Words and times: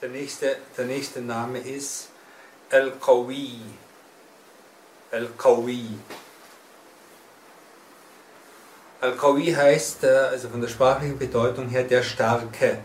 Der 0.00 0.08
nächste, 0.08 0.56
der 0.78 0.84
nächste 0.86 1.20
Name 1.20 1.58
ist 1.58 2.08
Al-Qawi. 2.70 3.60
Al-Qawi. 5.10 5.98
Al-Qawi 9.02 9.52
heißt, 9.52 10.04
äh, 10.04 10.08
also 10.30 10.48
von 10.48 10.62
der 10.62 10.68
sprachlichen 10.68 11.18
Bedeutung 11.18 11.68
her, 11.68 11.84
der 11.84 12.02
Starke. 12.02 12.78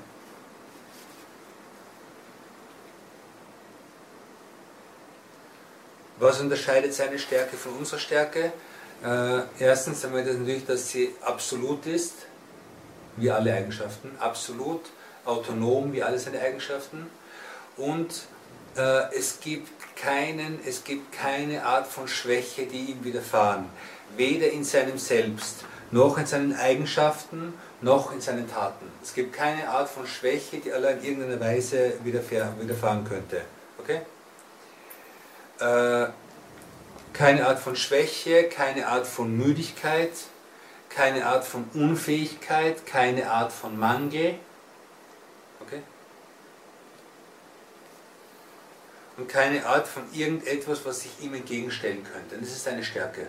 Was 6.20 6.42
unterscheidet 6.42 6.94
seine 6.94 7.20
Stärke 7.20 7.58
von 7.58 7.74
unserer 7.74 8.00
Stärke? 8.00 8.52
Äh, 9.04 9.42
erstens 9.60 10.04
einmal 10.04 10.24
das 10.24 10.36
natürlich, 10.38 10.66
dass 10.66 10.90
sie 10.90 11.14
absolut 11.22 11.86
ist, 11.86 12.14
wie 13.18 13.30
alle 13.30 13.54
Eigenschaften, 13.54 14.12
absolut, 14.20 14.82
autonom, 15.26 15.94
wie 15.94 16.02
alle 16.02 16.18
seine 16.18 16.40
Eigenschaften. 16.40 17.08
Und 17.78 18.24
äh, 18.76 19.16
es, 19.16 19.40
gibt 19.40 19.70
keinen, 19.96 20.60
es 20.66 20.84
gibt 20.84 21.12
keine 21.12 21.64
Art 21.64 21.86
von 21.86 22.08
Schwäche, 22.08 22.66
die 22.66 22.92
ihm 22.92 23.04
widerfahren. 23.04 23.66
Weder 24.16 24.50
in 24.50 24.64
seinem 24.64 24.98
Selbst, 24.98 25.66
noch 25.92 26.18
in 26.18 26.26
seinen 26.26 26.56
Eigenschaften, 26.56 27.54
noch 27.82 28.12
in 28.12 28.22
seinen 28.22 28.50
Taten. 28.50 28.86
Es 29.04 29.14
gibt 29.14 29.34
keine 29.34 29.70
Art 29.70 29.90
von 29.90 30.08
Schwäche, 30.08 30.58
die 30.58 30.74
Allah 30.74 30.90
in 30.90 31.04
irgendeiner 31.04 31.40
Weise 31.40 31.94
widerfahren 32.04 33.04
könnte. 33.04 33.42
Okay? 33.78 34.02
Äh, 35.60 36.08
keine 37.14 37.48
Art 37.48 37.60
von 37.60 37.76
Schwäche, 37.76 38.44
keine 38.48 38.88
Art 38.88 39.08
von 39.08 39.36
Müdigkeit, 39.36 40.12
keine 40.90 41.26
Art 41.26 41.46
von 41.46 41.68
Unfähigkeit, 41.74 42.86
keine 42.86 43.32
Art 43.32 43.52
von 43.52 43.78
Mangel. 43.78 44.36
Okay? 45.60 45.82
Und 49.18 49.28
keine 49.28 49.66
Art 49.66 49.88
von 49.88 50.04
irgendetwas, 50.14 50.86
was 50.86 51.02
sich 51.02 51.12
ihm 51.22 51.34
entgegenstellen 51.34 52.04
könnte. 52.04 52.36
Und 52.36 52.42
das 52.44 52.52
ist 52.52 52.66
seine 52.66 52.84
Stärke. 52.84 53.28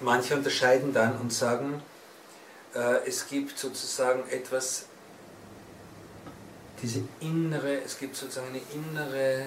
Manche 0.00 0.34
unterscheiden 0.34 0.92
dann 0.92 1.18
und 1.18 1.32
sagen, 1.32 1.82
äh, 2.74 3.06
es 3.06 3.26
gibt 3.28 3.58
sozusagen 3.58 4.28
etwas, 4.28 4.86
diese 6.82 7.00
innere, 7.20 7.80
es 7.82 7.98
gibt 7.98 8.16
sozusagen 8.16 8.48
eine 8.48 8.60
innere, 8.74 9.46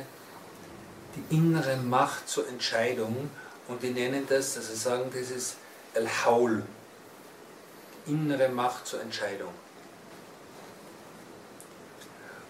die 1.15 1.35
innere 1.35 1.77
Macht 1.77 2.27
zur 2.27 2.47
Entscheidung 2.47 3.29
und 3.67 3.83
die 3.83 3.91
nennen 3.91 4.25
das, 4.27 4.57
also 4.57 4.73
sagen, 4.73 5.11
das 5.13 5.29
ist 5.29 5.57
Al-Haul, 5.93 6.63
innere 8.07 8.49
Macht 8.49 8.87
zur 8.87 9.01
Entscheidung. 9.01 9.53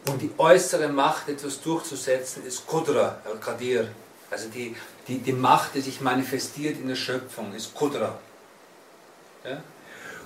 Und 0.07 0.21
die 0.21 0.31
äußere 0.37 0.87
Macht, 0.87 1.27
etwas 1.27 1.61
durchzusetzen, 1.61 2.45
ist 2.45 2.65
Qudra, 2.65 3.19
Al-Qadir, 3.25 3.89
also 4.31 4.49
die, 4.49 4.75
die, 5.07 5.19
die 5.19 5.33
Macht, 5.33 5.75
die 5.75 5.81
sich 5.81 6.01
manifestiert 6.01 6.79
in 6.79 6.87
der 6.87 6.95
Schöpfung, 6.95 7.53
ist 7.53 7.73
Kudra. 7.73 8.17
Ja? 9.43 9.61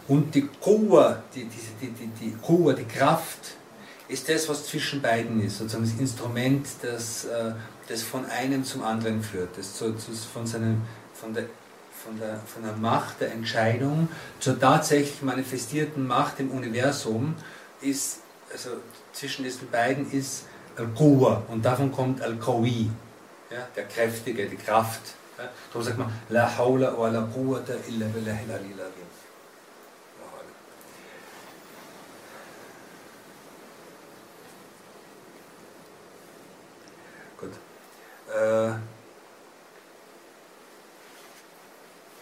Und 0.07 0.35
die 0.35 0.47
Kuwa, 0.59 1.23
die, 1.33 1.45
die, 1.45 1.87
die, 1.87 2.07
die, 2.07 2.35
Kuwa, 2.41 2.73
die 2.73 2.85
Kraft, 2.85 3.55
ist 4.07 4.27
das, 4.27 4.49
was 4.49 4.67
zwischen 4.67 5.01
beiden 5.01 5.41
ist, 5.43 5.57
sozusagen 5.57 5.85
das 5.85 5.99
Instrument, 5.99 6.67
das, 6.81 7.25
äh, 7.25 7.53
das 7.87 8.01
von 8.03 8.25
einem 8.25 8.63
zum 8.63 8.83
anderen 8.83 9.23
führt, 9.23 9.57
das 9.57 9.75
zu, 9.75 9.95
zu, 9.95 10.11
von, 10.11 10.45
seinem, 10.45 10.81
von, 11.13 11.33
der, 11.33 11.45
von, 12.03 12.19
der, 12.19 12.39
von 12.45 12.63
der 12.63 12.73
Macht 12.73 13.21
der 13.21 13.31
Entscheidung 13.31 14.09
zur 14.39 14.59
tatsächlich 14.59 15.21
manifestierten 15.21 16.05
Macht 16.05 16.39
im 16.39 16.51
Universum 16.51 17.35
ist, 17.81 18.19
also 18.51 18.71
zwischen 19.13 19.43
diesen 19.43 19.69
beiden 19.69 20.11
ist 20.11 20.45
Al-Quwa 20.75 21.43
und 21.47 21.63
davon 21.63 21.91
kommt 21.91 22.21
Al-Qawi, 22.21 22.89
ja, 23.53 23.67
der 23.75 23.85
Kräftige, 23.85 24.47
die 24.47 24.55
Kraft. 24.57 25.01
Ja. 25.37 25.49
Darum 25.69 25.83
sagt 25.83 25.97
man, 25.97 26.11
La 26.29 26.57
hawla 26.57 26.97
wa 26.97 27.07
la 27.09 27.21
quwwata 27.21 27.73
illa 27.87 28.07
billahi 28.07 28.51
al 28.51 28.59
Gut. 37.39 37.51
Äh, 38.29 38.73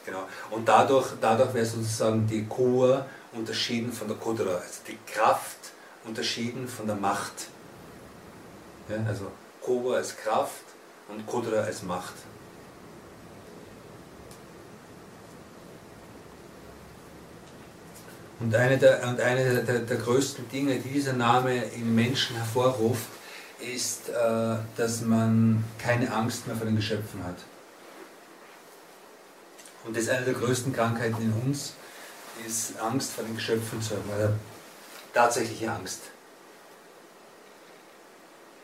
genau. 0.06 0.28
Und 0.50 0.68
dadurch, 0.68 1.08
dadurch 1.22 1.54
wäre 1.54 1.66
sozusagen 1.66 2.28
die 2.28 2.46
Kur 2.46 3.06
unterschieden 3.32 3.94
von 3.94 4.08
der 4.08 4.18
Kudra, 4.18 4.56
also 4.56 4.82
die 4.88 4.98
Kraft 5.06 5.72
unterschieden 6.04 6.68
von 6.68 6.88
der 6.88 6.96
Macht. 6.96 7.48
Ja, 8.90 8.98
also 9.08 9.32
Kuwa 9.62 9.96
als 9.98 10.18
Kraft 10.18 10.71
und 11.12 11.26
Kudra 11.26 11.62
als 11.62 11.84
Macht. 11.84 12.14
Und 18.40 18.56
eine, 18.56 18.78
der, 18.78 19.08
und 19.08 19.20
eine 19.22 19.62
der, 19.62 19.80
der, 19.80 19.98
größten 19.98 20.50
Dinge, 20.50 20.80
die 20.80 20.90
dieser 20.90 21.14
Name 21.14 21.64
im 21.76 21.94
Menschen 21.94 22.36
hervorruft, 22.36 23.08
ist, 23.60 24.10
äh, 24.10 24.56
dass 24.76 25.02
man 25.02 25.64
keine 25.78 26.12
Angst 26.12 26.48
mehr 26.48 26.56
vor 26.56 26.66
den 26.66 26.76
Geschöpfen 26.76 27.24
hat. 27.24 27.36
Und 29.86 29.96
das 29.96 30.04
ist 30.04 30.10
eine 30.10 30.26
der 30.26 30.34
größten 30.34 30.74
Krankheiten 30.74 31.22
in 31.22 31.34
uns, 31.48 31.74
ist 32.48 32.80
Angst 32.80 33.12
vor 33.12 33.24
den 33.24 33.36
Geschöpfen 33.36 33.80
zu 33.80 33.96
haben, 33.96 34.10
oder 34.10 34.34
tatsächliche 35.14 35.72
Angst. 35.72 36.00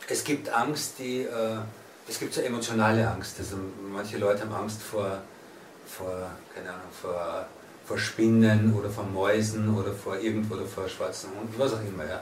Es 0.10 0.24
gibt 0.24 0.50
Angst, 0.50 0.94
die 0.98 1.22
äh, 1.22 1.58
es 2.08 2.20
gibt 2.20 2.34
so 2.34 2.42
emotionale 2.42 3.10
Angst. 3.10 3.36
Also 3.40 3.58
manche 3.92 4.18
Leute 4.18 4.42
haben 4.42 4.54
Angst 4.54 4.82
vor, 4.82 5.22
vor 5.86 6.30
keine 6.54 6.70
Ahnung, 6.70 6.92
vor, 7.02 7.46
vor 7.86 7.98
Spinnen 7.98 8.74
oder 8.74 8.90
vor 8.90 9.04
Mäusen 9.04 9.76
oder 9.76 9.94
vor 9.94 10.18
irgendwo 10.18 10.56
oder 10.56 10.66
vor 10.66 10.88
schwarzen 10.88 11.30
Hunden, 11.38 11.54
was 11.58 11.74
auch 11.74 11.82
immer, 11.82 12.06
ja. 12.06 12.22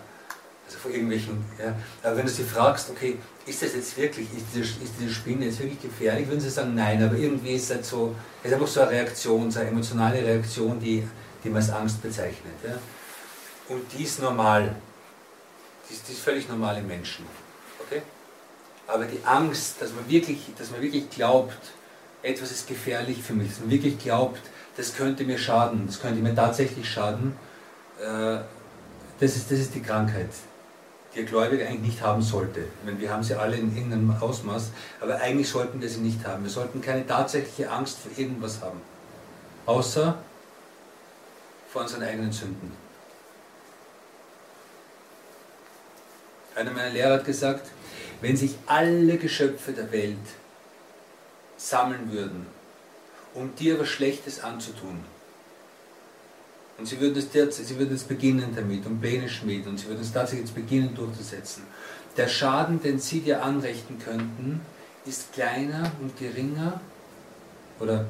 Also 0.67 0.79
vor 0.79 0.89
irgendwelchen, 0.89 1.45
ja. 1.59 1.75
Aber 2.01 2.17
wenn 2.17 2.25
du 2.25 2.31
sie 2.31 2.43
fragst, 2.43 2.89
okay, 2.89 3.19
ist 3.45 3.61
das 3.61 3.75
jetzt 3.75 3.95
wirklich, 3.97 4.27
ist 4.35 4.45
diese, 4.53 4.61
ist 4.61 4.93
diese 4.99 5.13
Spinne 5.13 5.45
jetzt 5.45 5.59
wirklich 5.59 5.81
gefährlich, 5.81 6.27
würden 6.27 6.39
sie 6.39 6.49
sagen, 6.49 6.73
nein, 6.73 7.03
aber 7.03 7.15
irgendwie 7.15 7.53
ist 7.53 7.69
das 7.69 7.87
so, 7.87 8.15
es 8.41 8.49
ist 8.49 8.53
einfach 8.55 8.67
so 8.67 8.81
eine 8.81 8.91
Reaktion, 8.91 9.51
so 9.51 9.59
eine 9.59 9.69
emotionale 9.69 10.23
Reaktion, 10.23 10.79
die, 10.79 11.07
die 11.43 11.49
man 11.49 11.57
als 11.57 11.69
Angst 11.69 12.01
bezeichnet. 12.01 12.55
Ja. 12.63 12.79
Und 13.69 13.83
die 13.93 14.03
ist 14.03 14.19
normal. 14.21 14.75
Die 15.87 15.93
ist, 15.93 16.07
die 16.07 16.13
ist 16.13 16.21
völlig 16.21 16.49
normal 16.49 16.77
im 16.77 16.87
Menschen. 16.87 17.25
Okay? 17.79 18.01
Aber 18.87 19.05
die 19.05 19.19
Angst, 19.25 19.81
dass 19.81 19.93
man 19.93 20.07
wirklich, 20.09 20.39
dass 20.57 20.71
man 20.71 20.81
wirklich 20.81 21.09
glaubt, 21.09 21.57
etwas 22.21 22.51
ist 22.51 22.67
gefährlich 22.67 23.21
für 23.21 23.33
mich, 23.33 23.49
dass 23.49 23.59
man 23.59 23.69
wirklich 23.69 23.97
glaubt, 23.99 24.41
das 24.77 24.95
könnte 24.95 25.23
mir 25.23 25.37
schaden, 25.37 25.87
das 25.87 26.01
könnte 26.01 26.21
mir 26.21 26.35
tatsächlich 26.35 26.89
schaden, 26.89 27.37
äh, 27.99 28.39
das 29.19 29.35
ist, 29.35 29.49
das 29.49 29.59
ist 29.59 29.75
die 29.75 29.81
Krankheit, 29.81 30.29
die 31.13 31.19
ein 31.19 31.25
Gläubiger 31.25 31.65
eigentlich 31.65 31.93
nicht 31.93 32.01
haben 32.01 32.21
sollte. 32.21 32.61
Ich 32.61 32.85
meine, 32.85 32.99
wir 32.99 33.11
haben 33.11 33.23
sie 33.23 33.35
alle 33.35 33.55
in 33.55 33.75
irgendeinem 33.75 34.15
Ausmaß, 34.19 34.71
aber 34.99 35.15
eigentlich 35.21 35.49
sollten 35.49 35.81
wir 35.81 35.89
sie 35.89 36.01
nicht 36.01 36.25
haben. 36.25 36.43
Wir 36.43 36.49
sollten 36.49 36.81
keine 36.81 37.07
tatsächliche 37.07 37.71
Angst 37.71 37.99
vor 37.99 38.11
irgendwas 38.17 38.61
haben, 38.61 38.81
außer 39.65 40.17
vor 41.71 41.81
unseren 41.83 42.03
eigenen 42.03 42.31
Sünden. 42.31 42.71
Einer 46.55 46.71
meiner 46.71 46.89
Lehrer 46.89 47.15
hat 47.15 47.25
gesagt, 47.25 47.69
wenn 48.21 48.37
sich 48.37 48.55
alle 48.65 49.17
Geschöpfe 49.17 49.71
der 49.71 49.91
Welt 49.91 50.17
sammeln 51.57 52.11
würden, 52.11 52.45
um 53.33 53.55
dir 53.55 53.79
was 53.79 53.89
Schlechtes 53.89 54.43
anzutun, 54.43 55.03
und 56.77 56.85
sie 56.85 56.99
würden, 56.99 57.17
es, 57.17 57.55
sie 57.55 57.79
würden 57.79 57.95
es 57.95 58.03
beginnen 58.03 58.53
damit 58.53 58.85
und 58.85 58.99
Pläne 58.99 59.29
schmieden 59.29 59.71
und 59.71 59.77
sie 59.77 59.87
würden 59.87 60.01
es 60.01 60.11
tatsächlich 60.11 60.47
jetzt 60.47 60.55
beginnen 60.55 60.93
durchzusetzen. 60.93 61.63
Der 62.17 62.27
Schaden, 62.27 62.81
den 62.81 62.99
sie 62.99 63.21
dir 63.21 63.43
anrichten 63.43 63.97
könnten, 63.99 64.61
ist 65.05 65.31
kleiner 65.33 65.91
und 66.01 66.17
geringer 66.17 66.81
oder 67.79 68.07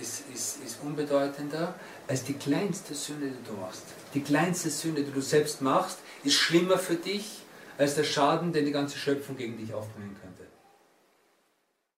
ist, 0.00 0.24
ist, 0.34 0.58
ist 0.64 0.78
unbedeutender 0.82 1.74
als 2.06 2.24
die 2.24 2.34
kleinste 2.34 2.94
Sünde, 2.94 3.28
die 3.28 3.48
du 3.48 3.54
machst. 3.54 3.82
Die 4.14 4.22
kleinste 4.22 4.70
Sünde, 4.70 5.02
die 5.02 5.12
du 5.12 5.20
selbst 5.20 5.62
machst, 5.62 5.98
ist 6.24 6.34
schlimmer 6.34 6.78
für 6.78 6.94
dich 6.94 7.42
als 7.78 7.94
der 7.94 8.04
Schaden, 8.04 8.52
den 8.52 8.66
die 8.66 8.72
ganze 8.72 8.98
Schöpfung 8.98 9.36
gegen 9.36 9.56
dich 9.56 9.72
aufbringen 9.72 10.16
könnte. 10.20 10.47